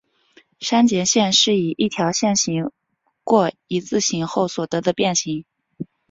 [0.59, 2.71] 删节线是以一条线划
[3.23, 5.45] 过一字形后所得的变型。